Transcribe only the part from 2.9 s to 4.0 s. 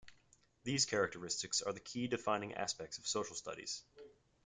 of social studies.